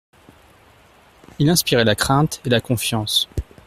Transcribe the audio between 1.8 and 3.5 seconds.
la crainte et la confiance.